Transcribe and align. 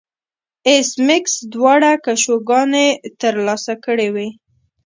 ایس 0.69 0.89
میکس 1.07 1.33
دواړه 1.53 1.91
کشوګانې 2.05 2.87
ترلاسه 3.21 3.73
کړې 3.85 4.09
وې 4.15 4.27